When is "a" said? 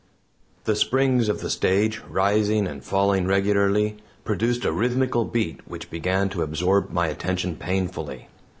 4.65-4.71